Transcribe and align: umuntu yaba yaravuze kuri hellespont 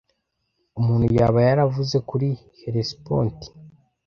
umuntu 0.79 1.05
yaba 1.17 1.39
yaravuze 1.47 1.95
kuri 2.09 2.27
hellespont 2.59 3.39